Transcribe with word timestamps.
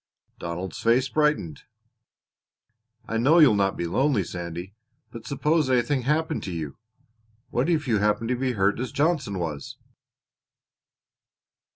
Donald's 0.39 0.79
face 0.79 1.09
brightened. 1.09 1.61
"I 3.07 3.17
know 3.17 3.37
you'll 3.37 3.53
not 3.53 3.77
be 3.77 3.85
lonely, 3.85 4.23
Sandy," 4.23 4.61
he 4.61 4.67
said, 4.69 4.75
"but 5.11 5.27
suppose 5.27 5.69
anything 5.69 6.01
happened 6.01 6.41
to 6.45 6.51
you 6.51 6.75
what 7.51 7.69
if 7.69 7.87
you 7.87 7.99
happened 7.99 8.29
to 8.29 8.35
be 8.35 8.53
hurt 8.53 8.79
as 8.79 8.91
Johnson 8.91 9.37
was?" 9.37 9.77